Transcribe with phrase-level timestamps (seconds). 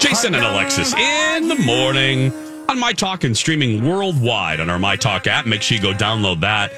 [0.00, 2.32] Jason and Alexis in the morning
[2.68, 5.44] on My Talk and streaming worldwide on our My Talk app.
[5.46, 6.72] Make sure you go download that.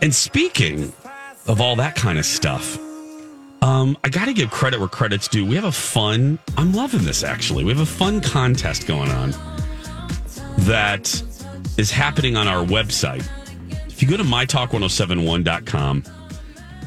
[0.00, 0.92] And speaking
[1.48, 2.78] of all that kind of stuff,
[3.60, 5.44] um, I got to give credit where credit's due.
[5.44, 7.64] We have a fun, I'm loving this actually.
[7.64, 9.34] We have a fun contest going on
[10.58, 11.20] that
[11.76, 13.28] is happening on our website.
[13.88, 16.04] If you go to mytalk1071.com,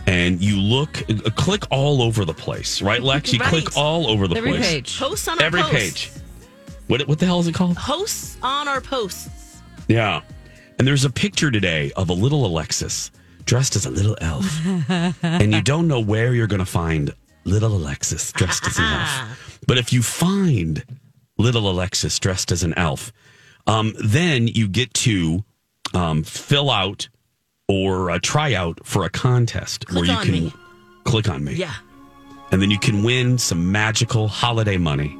[0.07, 3.33] and you look, uh, click all over the place, right, Lex?
[3.33, 3.49] You Right.
[3.49, 4.65] click all over the Every place.
[4.67, 4.97] page.
[4.99, 5.75] Posts on our Every posts.
[5.77, 6.11] page.
[6.87, 7.77] What what the hell is it called?
[7.77, 9.29] Hosts on our posts.
[9.87, 10.21] Yeah.
[10.77, 13.11] And there's a picture today of a little Alexis
[13.45, 14.45] dressed as a little elf.
[15.23, 17.13] and you don't know where you're going to find
[17.43, 19.59] little Alexis dressed as an elf.
[19.67, 20.83] But if you find
[21.37, 23.11] little Alexis dressed as an elf,
[23.67, 25.43] um, then you get to
[25.93, 27.09] um, fill out
[27.71, 30.53] or a tryout for a contest Click where you can me.
[31.05, 31.53] click on me.
[31.53, 31.73] Yeah.
[32.51, 35.17] And then you can win some magical holiday money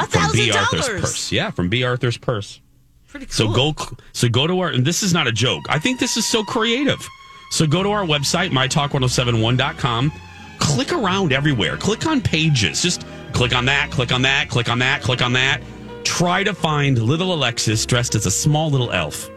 [0.00, 1.32] A from Bea Arthur's purse.
[1.32, 2.60] Yeah, from Bea Arthur's purse.
[3.06, 3.32] Pretty cool.
[3.32, 3.74] So go,
[4.12, 5.64] so go to our, and this is not a joke.
[5.70, 7.06] I think this is so creative.
[7.52, 10.12] So go to our website, mytalk1071.com,
[10.58, 14.78] click around everywhere, click on pages, just click on that, click on that, click on
[14.80, 15.62] that, click on that.
[16.04, 19.30] Try to find little Alexis dressed as a small little elf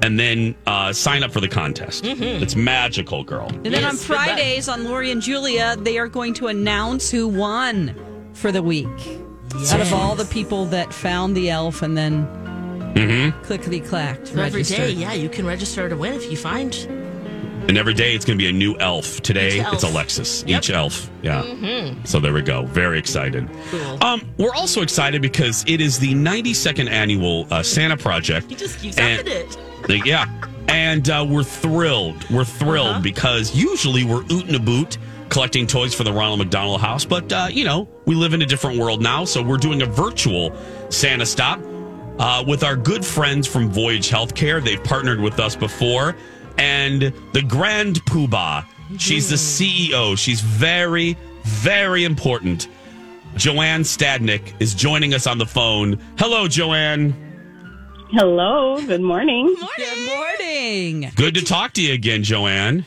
[0.00, 2.04] and then uh, sign up for the contest.
[2.06, 3.48] It's magical, girl.
[3.48, 4.16] And then on Yes, good.
[4.16, 7.94] Fridays on Lori and Julia, they are going to announce who won
[8.32, 8.88] for the week.
[9.70, 12.26] Out of all the people that found the elf and then
[13.44, 14.28] clickety clacked.
[14.28, 16.74] For every day, yeah, you can register to win if you find.
[17.68, 19.20] And every day it's going to be a new elf.
[19.20, 19.74] Today elf.
[19.74, 20.42] it's Alexis.
[20.48, 20.58] Yep.
[20.62, 21.08] Each elf.
[21.22, 21.94] Yeah.
[22.04, 22.64] So there we go.
[22.66, 23.48] Very excited.
[23.70, 24.02] Cool.
[24.02, 28.48] Um, we're also excited because it is the 92nd annual uh, Santa Project.
[28.48, 29.56] He just keeps And- upping it.
[29.88, 30.26] Like, yeah.
[30.68, 32.28] And uh, we're thrilled.
[32.30, 33.00] We're thrilled Uh-huh.
[33.00, 34.98] because usually we're oot and a boot
[35.28, 37.04] collecting toys for the Ronald McDonald House.
[37.04, 39.24] But, uh, you know, we live in a different world now.
[39.24, 40.54] So we're doing a virtual
[40.90, 41.60] Santa stop
[42.18, 44.62] uh, with our good friends from Voyage Healthcare.
[44.62, 46.16] They've partnered with us before.
[46.58, 47.00] And
[47.32, 48.66] the Grand Poobah,
[48.98, 50.16] she's the CEO.
[50.18, 52.68] She's very, very important.
[53.36, 55.98] Joanne Stadnick is joining us on the phone.
[56.18, 57.14] Hello, Joanne.
[58.12, 59.54] Hello, good morning.
[59.76, 61.10] Good morning.
[61.16, 62.84] Good to talk to you again, Joanne.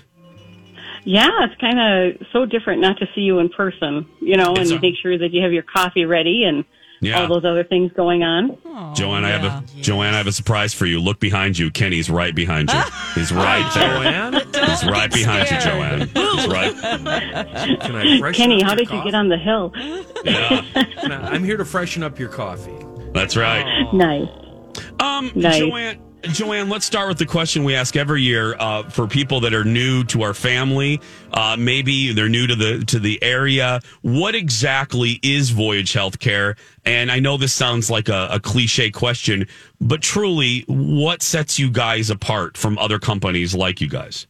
[1.04, 4.70] Yeah, it's kind of so different not to see you in person, you know, It's
[4.72, 6.64] and a- make sure that you have your coffee ready and
[7.02, 7.22] Yeah.
[7.22, 8.58] all those other things going on.
[8.96, 9.62] Joanne, I have yeah.
[9.80, 11.00] a Joanne, I have a surprise for you.
[11.00, 11.70] Look behind you.
[11.72, 12.80] Kenny's right behind you.
[13.16, 14.04] He's right there.
[14.04, 14.34] Joanne,
[14.70, 16.00] He's right behind you, Joanne.
[16.02, 16.76] He's right.
[17.82, 19.72] can I freshen Kenny, up how your did you get on the hill?
[20.24, 20.62] Yeah,
[21.02, 22.78] Can I- I'm here to freshen up your coffee.
[23.14, 23.88] that's right.
[23.94, 24.28] Nice.
[25.00, 25.60] Um, Nice.
[25.60, 29.54] Joanne, Joanne, let's start with the question we ask every year uh, for people that
[29.54, 31.00] are new to our family.
[31.32, 33.80] Uh, maybe they're new to the to the area.
[34.02, 36.58] What exactly is Voyage Healthcare?
[36.86, 39.48] And I know this sounds like a, a cliche question,
[39.80, 44.26] but truly, what sets you guys apart from other companies like you guys?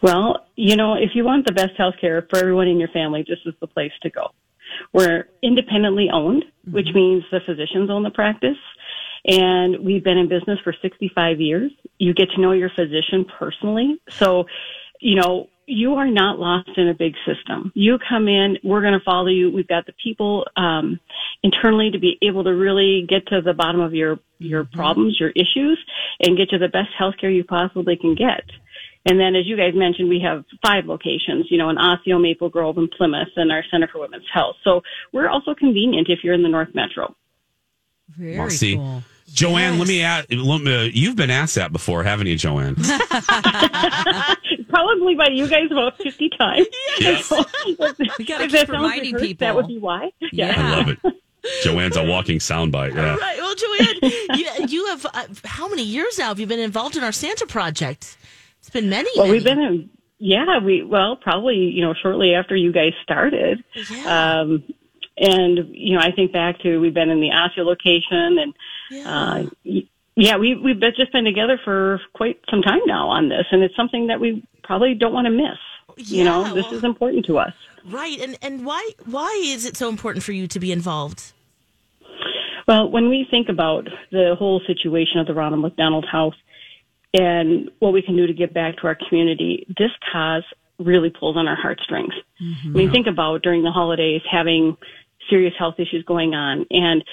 [0.00, 3.24] Well, you know, if you want the best health care for everyone in your family,
[3.26, 4.30] this is the place to go.
[4.92, 8.56] We're independently owned, which means the physicians own the practice.
[9.24, 11.70] And we've been in business for 65 years.
[11.98, 14.00] You get to know your physician personally.
[14.10, 14.46] So,
[15.00, 17.70] you know, you are not lost in a big system.
[17.74, 19.50] You come in, we're going to follow you.
[19.50, 20.98] We've got the people um,
[21.42, 25.30] internally to be able to really get to the bottom of your your problems, your
[25.30, 25.78] issues,
[26.20, 28.42] and get you the best health care you possibly can get.
[29.04, 32.48] And then, as you guys mentioned, we have five locations, you know, in Osseo, Maple
[32.48, 34.56] Grove, and Plymouth, and our Center for Women's Health.
[34.64, 34.82] So
[35.12, 37.14] we're also convenient if you're in the North Metro.
[38.16, 39.02] Very Well, see, cool.
[39.32, 40.26] Joanne, let me ask.
[40.30, 42.74] let me- You've been asked that before, haven't you, Joanne?
[44.68, 46.66] Probably by you guys about 50 times.
[46.98, 47.30] Yes.
[47.66, 49.46] we gotta keep reminding rehearsed, people.
[49.46, 50.10] That would be why.
[50.32, 50.54] Yeah.
[50.56, 50.98] I love it.
[51.62, 52.94] Joanne's a walking soundbite.
[52.94, 53.16] Yeah.
[53.16, 53.38] Right.
[53.38, 57.02] Well, Joanne, you, you have uh, how many years now have you been involved in
[57.02, 58.16] our Santa project?
[58.60, 59.10] It's been many.
[59.16, 59.38] Well, many.
[59.38, 63.64] we've been in, yeah, we, well, probably, you know, shortly after you guys started.
[63.90, 64.40] Yeah.
[64.40, 64.62] Um,
[65.16, 68.54] and, you know, I think back to, we've been in the Osceola location and,
[68.90, 69.46] Yeah.
[69.64, 69.80] uh,
[70.14, 73.46] yeah, we, we've just been together for quite some time now on this.
[73.50, 75.58] And it's something that we probably don't want to miss.
[75.96, 77.54] you know, this well- is important to us.
[77.84, 78.20] Right.
[78.20, 81.32] And and why why is it so important for you to be involved?
[82.68, 86.36] Well, when we think about the whole situation of the Ronald McDonald House
[87.12, 90.44] and what we can do to give back to our community, this cause
[90.78, 92.14] really pulls on our heartstrings.
[92.40, 94.76] I mean, think about during the holidays having
[95.28, 96.66] serious health issues going on.
[96.70, 97.04] And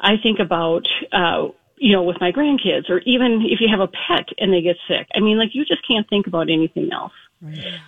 [0.00, 3.88] I think about, uh, you know, with my grandkids or even if you have a
[3.88, 5.06] pet and they get sick.
[5.14, 7.12] I mean, like you just can't think about anything else.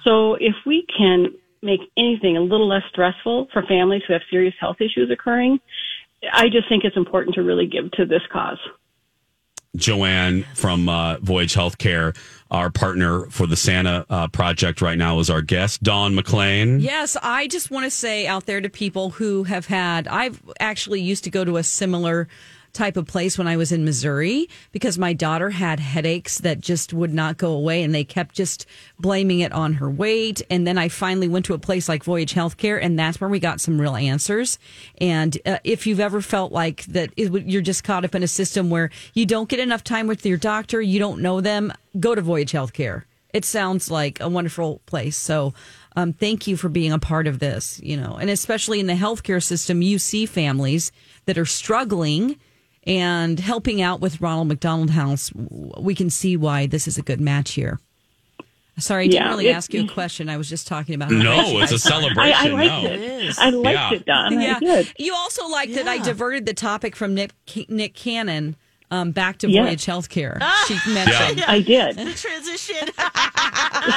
[0.04, 4.54] So if we can make anything a little less stressful for families who have serious
[4.60, 5.58] health issues occurring,
[6.32, 8.58] I just think it's important to really give to this cause.
[9.76, 12.16] Joanne from uh, Voyage Healthcare,
[12.50, 15.82] our partner for the Santa uh, project right now, is our guest.
[15.82, 16.80] Dawn McLean.
[16.80, 21.00] Yes, I just want to say out there to people who have had, I've actually
[21.00, 22.28] used to go to a similar
[22.72, 26.92] type of place when I was in Missouri because my daughter had headaches that just
[26.92, 28.66] would not go away and they kept just
[28.98, 30.42] blaming it on her weight.
[30.50, 33.40] And then I finally went to a place like Voyage Healthcare and that's where we
[33.40, 34.58] got some real answers.
[34.98, 38.28] And uh, if you've ever felt like that it, you're just caught up in a
[38.28, 42.14] system where you don't get enough time with your doctor, you don't know them, go
[42.14, 43.04] to Voyage Healthcare.
[43.32, 45.16] It sounds like a wonderful place.
[45.16, 45.54] So,
[45.96, 48.94] um, thank you for being a part of this, you know, and especially in the
[48.94, 50.92] healthcare system, you see families
[51.26, 52.38] that are struggling
[52.90, 55.30] and helping out with Ronald McDonald House.
[55.34, 57.78] We can see why this is a good match here.
[58.78, 60.28] Sorry, I didn't Yeah, really it- ask you a question.
[60.28, 61.86] I was just talking about No, it's a guys are.
[61.86, 62.34] I, celebration.
[62.34, 62.90] I liked no.
[62.90, 63.00] it.
[63.00, 63.38] is.
[63.38, 63.92] I liked Yeah.
[63.94, 64.38] it, Dawn.
[64.38, 64.58] I Yeah.
[64.60, 64.92] did.
[64.98, 67.32] You also liked that I diverted the topic from Nick
[67.68, 68.56] Nick Cannon
[68.90, 69.64] um, back to Yeah.
[69.64, 70.42] Voyage Healthcare.
[70.66, 71.44] She mentioned.
[71.46, 71.94] I did.
[72.16, 72.88] Transition.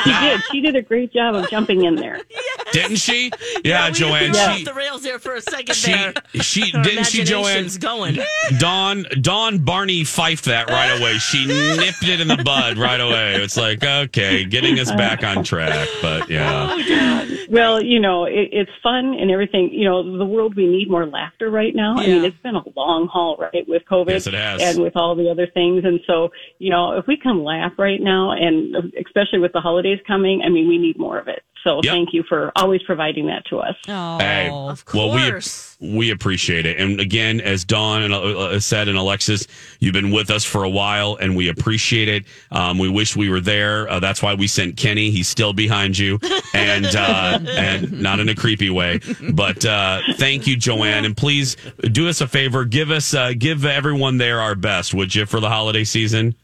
[0.03, 0.41] She did.
[0.51, 2.19] She did a great job of jumping in there.
[2.73, 3.31] Didn't she?
[3.63, 4.11] Yeah, we Joanne.
[4.33, 6.13] went off She, the rails there for a second she, there.
[6.41, 7.43] she, Our didn't she, Joanne?
[7.43, 8.19] imagination's going.
[8.57, 11.13] Dawn, Dawn Barney Fife that right away.
[11.19, 13.35] She nipped it in the bud right away.
[13.35, 15.87] It's like, okay, getting us back on track.
[16.01, 16.75] But yeah.
[16.75, 19.69] Oh, well, you know, it, it's fun and everything.
[19.71, 21.95] You know, the world we need more laughter right now.
[21.97, 24.61] I mean, it's been a long haul, right, with COVID Yes, it has.
[24.61, 25.85] and with all the other things.
[25.85, 26.29] And so,
[26.59, 28.75] you know, if we can laugh right now, and
[29.05, 31.43] especially with the holidays coming, I mean, we need more of it.
[31.63, 31.93] So, Yep.
[31.93, 33.75] thank you for always providing that to us.
[33.87, 35.77] Oh, Hey, Of well, we course.
[35.79, 39.47] we appreciate it, and again, as Dawn and uh, uh, said, and Alexis,
[39.79, 42.25] you've been with us for a while, and we appreciate it.
[42.51, 43.89] Um, we wish we were there.
[43.89, 45.09] Uh, that's why we sent Kenny.
[45.09, 46.19] He's still behind you,
[46.53, 48.99] and uh, and not in a creepy way.
[49.33, 51.55] But uh, thank you, Joanne, and please
[51.91, 52.65] do us a favor.
[52.65, 56.35] Give us uh, give everyone there our best, would you, for the holiday season?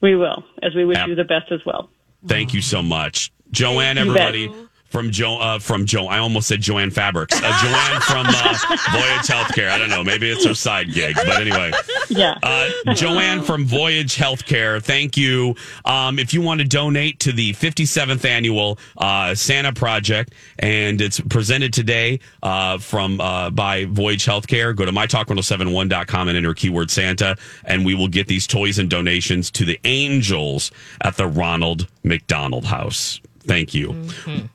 [0.00, 1.08] We will, as we wish Yep.
[1.08, 1.90] you the best as well.
[2.26, 3.98] Thank you so much, Joanne.
[3.98, 4.52] Everybody
[4.94, 6.06] from Jo uh, from Jo.
[6.06, 7.36] I almost said Joanne Fabrics.
[7.36, 8.54] Uh, Joanne from uh,
[8.92, 9.68] Voyage Healthcare.
[9.68, 10.04] I don't know.
[10.04, 11.72] Maybe it's her side gig, but anyway.
[12.08, 12.38] Yeah.
[12.40, 15.56] Uh, Joanne from Voyage Healthcare, thank you.
[15.84, 21.18] Um, if you want to donate to the 57th annual uh, Santa Project, and it's
[21.18, 27.36] presented today uh, from uh, by Voyage Healthcare, go to mytalk1071.com and enter keyword Santa,
[27.64, 32.66] and we will get these toys and donations to the angels at the Ronald McDonald
[32.66, 33.20] House.
[33.46, 33.88] Thank you.
[33.90, 34.46] Mm-hmm.